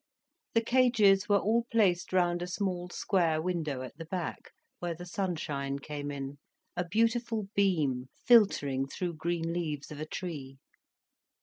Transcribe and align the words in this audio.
The 0.55 0.63
cages 0.63 1.29
were 1.29 1.37
all 1.37 1.67
placed 1.71 2.11
round 2.11 2.41
a 2.41 2.47
small 2.47 2.89
square 2.89 3.39
window 3.39 3.83
at 3.83 3.95
the 3.97 4.05
back, 4.05 4.49
where 4.79 4.95
the 4.95 5.05
sunshine 5.05 5.77
came 5.77 6.09
in, 6.09 6.39
a 6.75 6.83
beautiful 6.83 7.49
beam, 7.53 8.07
filtering 8.25 8.87
through 8.87 9.13
green 9.17 9.53
leaves 9.53 9.91
of 9.91 9.99
a 9.99 10.07
tree. 10.07 10.57